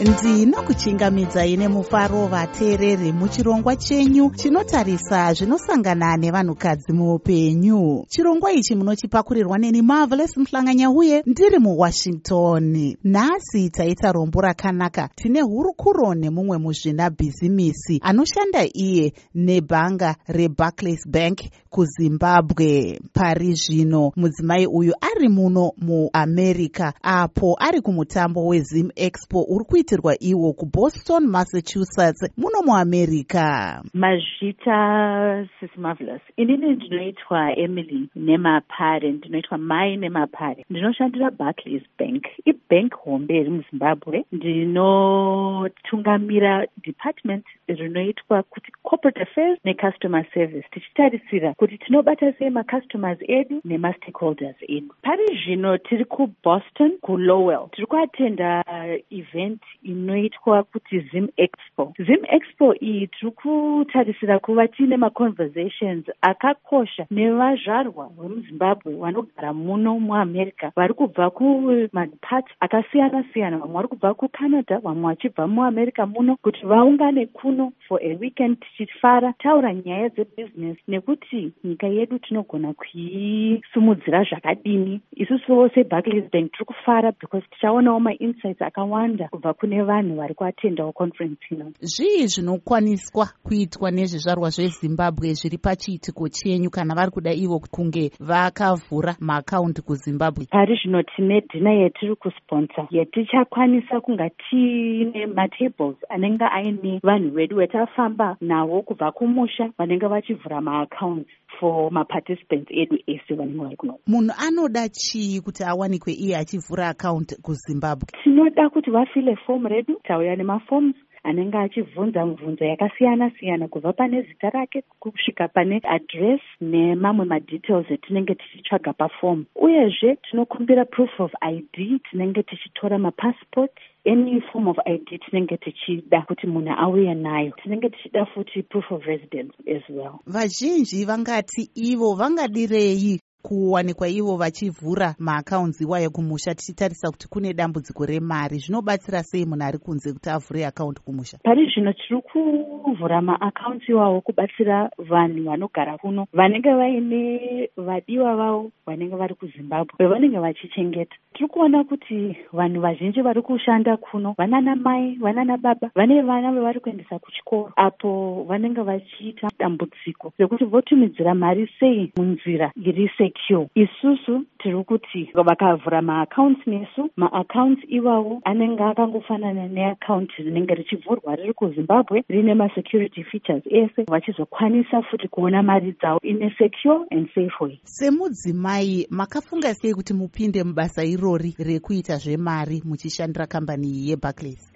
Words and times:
ndinokuchingamidzai 0.00 1.56
nemufaro 1.56 2.26
vateereri 2.26 3.12
muchirongwa 3.12 3.76
chenyu 3.76 4.30
chinotarisa 4.30 5.34
zvinosangana 5.34 6.16
nevanhukadzi 6.16 6.92
muupenyu. 6.92 8.04
Chirongwa 8.08 8.52
ichi 8.52 8.74
munochipakurirwa 8.74 9.58
neni 9.58 9.82
marvelous 9.82 10.36
muhlanganya 10.36 10.90
uye 10.90 11.22
ndiri 11.26 11.58
muwashington. 11.58 12.96
Nhasi 13.04 13.70
taita 13.70 14.12
rombo 14.12 14.40
rakanaka 14.40 15.08
tine 15.14 15.40
hurukuro 15.40 16.14
nemumwe 16.14 16.58
muzvinabhizimisi 16.58 18.00
anoshanda 18.02 18.64
iye 18.74 19.12
nebhanga 19.34 20.16
rebarclays 20.28 21.08
bank 21.08 21.40
kuzimbabwe. 21.70 22.98
Pari 23.14 23.52
zvino 23.52 24.12
mudzimai 24.16 24.66
uyu 24.66 24.92
ari 25.00 25.28
muno 25.28 25.72
muamerica 25.78 26.92
apo 27.02 27.56
ari 27.60 27.80
kumutambo 27.80 28.46
wezim 28.46 28.90
expo. 28.96 29.42
Uri 29.48 29.64
kuitirwa 29.64 30.14
iwo 30.20 30.52
kuboston 30.52 31.26
massachusetts 31.26 32.30
muno 32.36 32.62
muamerica. 32.66 33.82
Mazvita 33.94 35.46
sis 35.60 35.70
marvelous 35.76 36.22
inini 36.36 36.70
ndinoitwa 36.70 37.58
emily 37.58 38.08
nemapare 38.16 39.12
ndinoitwa 39.12 39.58
mai 39.58 39.96
nemapare. 39.96 40.64
Ndinoshandira 40.70 41.30
barclays 41.30 41.82
bank. 41.98 42.24
Ibhank 42.44 42.94
hombe 42.94 43.36
iri 43.36 43.50
muzimbabwe. 43.50 44.24
Ndinotungamira 44.32 46.66
department 46.84 47.44
rinoitwa 47.68 48.42
kuti 48.42 48.72
corporate 48.82 49.22
affairs 49.22 49.58
necustomer 49.64 50.26
service 50.34 50.68
tichitarisira 50.70 51.54
kuti 51.60 51.78
tinobata 51.78 52.32
sei 52.38 52.50
macustomers 52.50 53.18
edu 53.28 53.60
nemastakeholders 53.64 54.56
edu. 54.68 54.94
Pari 55.02 55.26
zvino 55.44 55.78
tiri 55.78 56.04
kuboston 56.04 56.92
kulowell. 57.02 57.68
Tiri 57.72 57.86
kuatenda 57.86 58.64
event 59.10 59.62
inoitwa 59.82 60.62
kuti 60.62 61.00
zim 61.12 61.28
expo. 61.36 61.92
Zim 61.98 62.24
expo 62.28 62.74
iyi 62.74 63.06
tiri 63.06 63.30
kutarisira 63.32 64.38
kuva 64.38 64.68
tiine 64.68 64.96
maconversations 64.96 66.04
akakosha 66.20 67.06
nevazvarwa 67.10 68.08
vemuzimbabwe 68.18 68.94
vanogara 68.94 69.52
muno 69.52 70.00
muamerica. 70.00 70.72
Vari 70.76 70.94
kubva 70.94 71.30
kumaparts 71.30 72.52
akasiyana 72.60 73.24
siyana 73.32 73.58
vamwe 73.58 73.74
vari 73.74 73.88
kubva 73.88 74.14
kucanada 74.14 74.78
vamwe 74.78 75.02
vachibva 75.02 75.46
muamerica 75.46 76.06
muno 76.06 76.36
kuti 76.36 76.66
vaungane 76.66 77.26
kuno 77.26 77.72
for 77.88 78.00
a 78.02 78.16
weekend 78.20 78.56
tichifara 78.60 79.32
taura 79.32 79.74
nyaya 79.74 80.08
dzebusiness 80.08 80.78
nekuti 80.88 81.49
nyika 81.64 81.86
yedu 81.86 82.18
tinogona 82.18 82.72
kuisimudzira 82.72 84.24
zvakadini. 84.24 85.00
Isusuwo 85.16 85.68
sebarclays 85.68 86.30
bank 86.32 86.52
tiri 86.52 86.64
kufara 86.64 87.12
because 87.20 87.46
tichaonawo 87.50 88.00
mainsights 88.00 88.62
akawanda 88.62 89.28
kubva 89.28 89.54
kune 89.54 89.82
vanhu 89.82 90.16
vari 90.16 90.34
kuatendawo 90.34 90.92
conference 90.92 91.40
ino. 91.50 91.72
Zvii 91.80 92.26
zvinokwaniswa 92.26 93.28
kuitwa 93.42 93.90
nezvizvarwa 93.90 94.50
zvezimbabwe 94.50 95.32
zviri 95.32 95.58
pachiitiko 95.58 96.28
chenyu 96.28 96.70
kana 96.70 96.94
vari 96.94 97.10
kuda 97.10 97.32
ivo 97.32 97.60
kunge 97.70 98.10
vakavhura 98.20 99.16
maakaundi 99.20 99.80
kuzimbabwe? 99.82 100.46
Pari 100.50 100.78
zvino 100.82 101.02
tine 101.02 101.40
dhina 101.40 101.72
yetiri 101.72 102.16
kusponsa 102.16 102.86
yetichakwanisa 102.90 104.00
kunga 104.00 104.30
tiine 104.30 105.26
matables 105.26 105.96
anenge 106.08 106.44
aine 106.44 107.00
vanhu 107.02 107.30
vedu 107.30 107.56
vetafamba 107.56 108.36
navo 108.40 108.82
kubva 108.82 109.12
kumusha 109.12 109.70
vanenge 109.78 110.06
vachivhura 110.06 110.60
maaccounts 110.60 111.30
for 111.58 111.90
maparticipants 111.92 112.70
edu 112.70 112.98
ese 113.06 113.34
vanenge 113.34 113.62
vari 113.62 113.76
kuno. 113.76 113.98
Munhu 114.06 114.32
anoda 114.38 114.88
chii 114.88 115.40
kuti 115.40 115.64
awanikwe 115.64 116.12
iye 116.12 116.36
achivhura 116.36 116.88
akaunti 116.88 117.36
kuzimbabwe? 117.42 118.06
Tinoda 118.22 118.70
kuti 118.70 118.90
vafile 118.90 119.36
fomu 119.36 119.68
redu 119.68 120.00
tauya 120.04 120.36
nemafoms 120.36 120.94
anenge 121.24 121.58
achibvunza 121.58 122.26
mibvunzo 122.26 122.64
yakasiyana 122.64 123.30
siyana 123.30 123.68
kubva 123.68 123.92
pane 123.92 124.22
zita 124.22 124.50
rake 124.50 124.82
kusvika 125.00 125.48
pane 125.48 125.80
adress 125.84 126.40
nemamwe 126.60 127.24
madetails 127.24 127.90
etinenge 127.90 128.34
tichitsvaga 128.34 128.92
pafomu 128.92 129.44
uyezve 129.54 130.16
tinokumbira 130.16 130.84
proof 130.84 131.20
of 131.20 131.32
id 131.52 132.00
tinenge 132.10 132.42
tichitora 132.42 132.98
mapassport 132.98 133.72
any 134.06 134.40
form 134.52 134.68
of 134.68 134.76
id 134.86 135.20
tinenge 135.24 135.56
tichida 135.56 136.22
kuti 136.22 136.46
munhu 136.46 136.74
auye 136.78 137.14
nayo. 137.14 137.52
Tinenge 137.62 137.90
tichida 137.90 138.26
futi 138.26 138.62
proof 138.62 138.84
of 138.90 139.02
residence 139.06 139.54
as 139.66 139.82
well. 139.88 140.20
Vazhinji 140.26 141.04
vangati 141.04 141.70
ivo 141.74 142.14
vangadirei 142.14 143.20
kuwanikwa 143.42 144.08
ivo 144.08 144.36
vachivhura 144.36 145.14
maakaunzi 145.18 145.84
iwayo 145.84 146.10
kumusha 146.10 146.54
tichitarisa 146.54 147.10
kuti 147.10 147.28
kune 147.28 147.52
dambudziko 147.52 148.06
remari. 148.06 148.58
Zvinobatsira 148.58 149.22
sei 149.22 149.46
munhu 149.46 149.64
ari 149.64 149.78
kunze 149.78 150.12
kuti 150.12 150.30
avhure 150.30 150.66
akaunti 150.66 151.00
kumusha? 151.02 151.38
Pari 151.42 151.66
zvino 151.74 151.92
tiri 151.92 152.20
kuvhura 152.22 153.20
maakaunti 153.22 153.92
iwawo 153.92 154.20
kubatsira 154.20 154.90
vanhu 154.98 155.44
vanogara 155.44 155.98
kuno. 155.98 156.26
Vanenge 156.32 156.72
vaine 156.74 157.70
vadiwa 157.76 158.36
vavo 158.36 158.70
vanenge 158.86 159.16
vari 159.16 159.34
kuzimbabwe 159.34 159.94
vavanenge 159.98 160.38
vachichengeta 160.38 161.16
tiri 161.34 161.48
kuona 161.48 161.84
kuti 161.84 162.36
vanhu 162.52 162.80
vazhinji 162.80 163.22
vari 163.22 163.42
kushanda 163.42 163.96
kuno. 163.96 164.34
Vanana 164.38 164.76
mai 164.76 165.16
vanana 165.20 165.56
baba 165.56 165.90
vane 165.94 166.22
vana 166.22 166.52
vavari 166.52 166.80
kuendesa 166.80 167.18
kuchikoro 167.18 167.72
apo 167.76 168.44
vanenge 168.48 168.80
vachiita 168.82 169.48
dambudziko 169.58 170.32
rekuti 170.38 170.64
votumidzira 170.64 171.34
mari 171.34 171.68
sei 171.80 172.12
munzira 172.16 172.72
iri 172.76 173.10
secure. 173.18 173.68
Isusu 173.74 174.44
tiri 174.58 174.84
kuti 174.84 175.30
vakavhura 175.34 176.02
maakaunti 176.02 176.70
nesu. 176.70 177.10
Maakaunti 177.16 177.86
iwawo 177.86 178.40
anenge 178.44 178.82
akangofanana 178.82 179.68
neakaunti 179.68 180.42
rinenge 180.42 180.74
richivhurwa 180.74 181.36
riri 181.36 181.52
kuzimbabwe 181.54 182.24
rine 182.28 182.54
masecurity 182.54 183.24
features 183.24 183.62
ese 183.70 184.02
vachizokwanisa 184.08 185.02
futi 185.02 185.28
kuona 185.28 185.62
mari 185.62 185.92
dzavo 185.92 186.20
ine 186.22 186.54
secure 186.58 187.06
and 187.10 187.28
safe 187.34 187.54
way. 187.60 187.80
Semudzimai 187.84 189.06
makafunga 189.10 189.74
sei 189.74 189.94
kuti 189.94 190.14
mupinde 190.14 190.64
mubasa 190.64 191.02
irori 191.20 191.54
rekuita 191.58 192.16
zvemari 192.16 192.80
muchishandira 192.84 193.46
kambani 193.46 193.88
iyi 193.88 194.08
yebarclays 194.10 194.69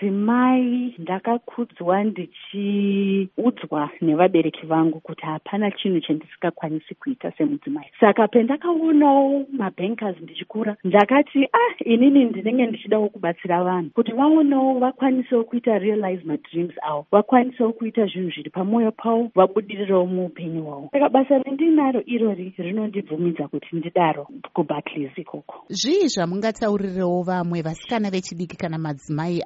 semudzimai 0.00 0.94
ndakakudzwa 0.98 2.04
ndichiudzwa 2.04 3.90
nevabereki 4.00 4.66
vangu 4.66 5.00
kuti 5.00 5.22
hapana 5.22 5.70
chinhu 5.70 6.00
chandisingakwanisi 6.00 6.94
kuita 6.94 7.32
semudzimai. 7.32 7.86
Saka 8.00 8.28
pendakaonawo 8.28 9.46
mabankers 9.52 10.20
ndichikura 10.20 10.76
ndakati 10.84 11.44
ah 11.44 11.84
inini 11.84 12.24
ndinenge 12.24 12.66
ndichidawo 12.66 13.08
kubatsira 13.08 13.64
vanhu. 13.64 13.90
Kuti 13.90 14.12
vaonewo 14.12 14.78
vakwanisewo 14.78 15.44
kuita 15.44 15.78
realize 15.78 16.24
madreams 16.24 16.74
avo 16.82 17.06
vakwanisewo 17.12 17.72
kuita 17.72 18.06
zvinhu 18.06 18.30
zviri 18.30 18.50
pamwoyo 18.50 18.92
pavo 18.92 19.30
vabudirirewo 19.34 20.06
muupenyu 20.06 20.62
hwavo. 20.62 20.88
Saka 20.92 21.08
basa 21.08 21.38
rendinaro 21.38 22.02
irori 22.06 22.54
rinondibvumidza 22.58 23.48
kuti 23.48 23.76
ndidaro 23.76 24.28
kubarclays 24.54 25.18
ikoko. 25.18 25.64
Zvii 25.68 26.08
zvamungataurirewo 26.08 27.22
vamwe 27.22 27.62
vasikana 27.62 28.10
vechidiki 28.10 28.56
kana 28.56 28.78
madzimai 28.78 29.42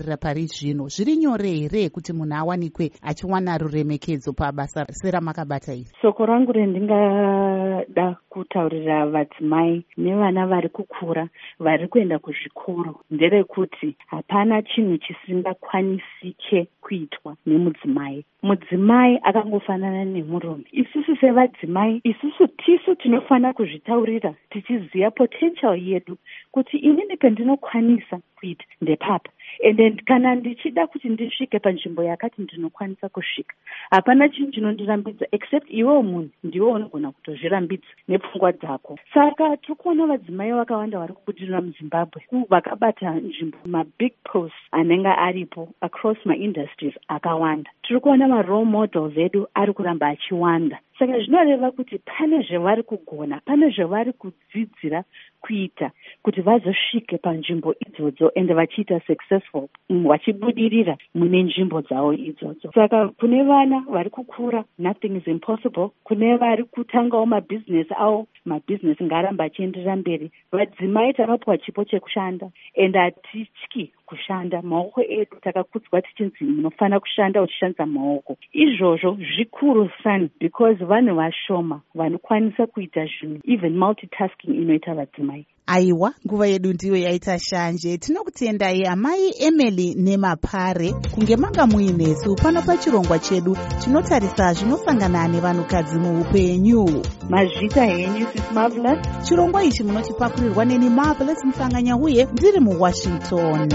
akateerera 0.00 0.16
pari 0.16 0.46
zvino. 0.46 0.88
Zviri 0.88 1.16
nyore 1.16 1.68
here 1.68 1.88
kuti 1.90 2.12
munhu 2.12 2.34
awanikwe 2.34 2.90
achiwana 3.02 3.58
ruremekedzo 3.58 4.32
pabasa 4.32 4.86
seramakabata 4.90 5.74
iri? 5.74 5.86
Soko 6.02 6.26
rangu 6.26 6.52
rendingada 6.52 8.16
kutaurira 8.30 9.06
vadzimai 9.06 9.84
nevana 9.96 10.46
vari 10.46 10.68
kukura 10.68 11.28
vari 11.58 11.88
kuenda 11.88 12.18
kuzvikoro 12.18 13.00
nderekuti 13.10 13.96
hapana 14.06 14.62
chinhu 14.62 14.98
chisingakwanisike 14.98 16.68
kuitwa 16.80 17.36
nemudzimai. 17.46 18.24
Mudzimai 18.42 19.20
akangofanana 19.22 20.04
nemurume. 20.04 20.64
Isusu 20.72 21.16
sevadzimai 21.16 22.00
isusu 22.04 22.46
tisu 22.48 22.94
tinofanira 22.94 23.52
kuzvitaurira 23.52 24.34
tichiziva 24.50 25.10
potential 25.10 25.76
yedu 25.76 26.16
kuti 26.52 26.76
inini 26.76 27.16
pendinokwanisa 27.16 28.20
kuita 28.40 28.64
ndepapa 28.80 29.30
ende 29.58 29.90
kana 29.90 30.34
ndichida 30.34 30.86
kuti 30.86 31.08
ndisvike 31.08 31.58
panzvimbo 31.58 32.02
yakati 32.02 32.42
ndinokwanisa 32.42 33.08
kusvika 33.08 33.54
hapana 33.90 34.28
chinhu 34.28 34.50
chinondirambidza 34.52 35.26
except 35.32 35.66
iwewo 35.70 36.02
munhu 36.02 36.30
ndiwe 36.44 36.70
unogona 36.72 37.12
kutozvirambidza 37.12 37.86
nepfungwa 38.08 38.52
dzako. 38.52 38.98
Saka 39.14 39.56
tiri 39.56 39.74
kuona 39.74 40.06
vadzimai 40.06 40.52
vakawanda 40.52 40.98
vari 40.98 41.12
kubudirira 41.12 41.60
muzimbabwe 41.60 42.22
vakabata 42.48 43.10
nzvimbo 43.10 43.58
mabig 43.64 44.12
post 44.24 44.54
anenge 44.72 45.08
aripo 45.08 45.68
across 45.80 46.18
maindustries 46.24 46.94
akawanda. 47.08 47.70
Tiri 47.82 48.00
kuona 48.00 48.28
marole 48.28 48.64
models 48.64 49.16
edu 49.16 49.46
ari 49.54 49.72
kuramba 49.72 50.06
achiwanda 50.08 50.78
saka 51.00 51.18
zvinoreva 51.18 51.70
kuti 51.72 51.98
pane 51.98 52.42
zvavari 52.42 52.82
kugona 52.82 53.40
pane 53.46 53.70
zvavari 53.70 54.12
kudzidzira 54.12 55.04
kuita 55.40 55.90
kuti 56.22 56.40
vazosvike 56.40 57.18
panzvimbo 57.18 57.74
idzodzo 57.86 58.30
ende 58.34 58.54
vachiita 58.54 59.00
successful 59.06 59.68
vachibudirira 59.88 60.96
mune 61.14 61.42
nzvimbo 61.42 61.82
dzavo 61.82 62.12
idzodzo. 62.12 62.72
Saka 62.74 63.08
kune 63.08 63.42
vana 63.42 63.84
vari 63.88 64.10
kukura 64.10 64.64
nothing 64.78 65.16
is 65.16 65.26
impossible. 65.26 65.88
Kune 66.04 66.36
vari 66.36 66.64
kutangawo 66.64 67.26
mabhizinesi 67.26 67.94
avo 67.98 68.26
mabhizinesi 68.44 69.04
ngaaramba 69.04 69.44
achienderera 69.44 69.96
mberi. 69.96 70.30
Vadzimai 70.52 71.12
takapiwa 71.12 71.58
chipo 71.58 71.84
chekushanda 71.84 72.50
ende 72.74 72.98
hatityi 72.98 73.92
kushanda. 74.06 74.62
Maoko 74.62 75.02
edu 75.02 75.36
takakudzwa 75.42 76.02
tichinzi 76.02 76.44
munofanira 76.44 77.00
kushanda 77.00 77.42
uchishandisa 77.42 77.86
maoko. 77.86 78.36
Izvozvo 78.52 79.18
zvikuru 79.36 79.90
sani 80.02 80.30
because 80.40 80.84
vanhu 80.84 81.14
vashoma 81.14 81.80
vanokwanisa 81.94 82.66
kuita 82.66 83.06
zvinhu 83.06 83.40
even 83.44 83.78
multitasking 83.78 84.54
inoita 84.54 84.94
vadzimai 84.94 85.46
aiwa 85.70 86.12
nguva 86.26 86.46
yedu 86.46 86.72
ndiyo 86.72 86.96
yaita 86.96 87.38
shanje. 87.38 87.98
Tinokutendai 87.98 88.86
amai 88.86 89.34
emily 89.38 89.94
nemapare. 89.94 90.92
Kunge 91.14 91.36
manga 91.36 91.66
muinesu 91.66 92.34
pano 92.34 92.62
pachirongwa 92.62 93.18
chedu 93.18 93.56
chinotarisa 93.84 94.52
zvinosangana 94.54 95.28
nevanhukadzi 95.28 95.98
muupenyu. 95.98 97.02
Mazvita 97.28 97.84
henyu 97.84 98.26
sis 98.32 98.42
marvelous? 98.54 98.98
Chirongwa 99.28 99.64
ichi 99.64 99.82
munochipakurirwa 99.82 100.64
neni 100.64 100.90
marvelous 100.90 101.44
musanganya 101.44 101.96
uye 101.96 102.28
ndiri 102.32 102.60
muwashington 102.60 103.68